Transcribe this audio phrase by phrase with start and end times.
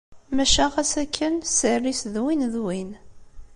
[0.35, 2.91] Maca ɣas akken, sser-is d win d win.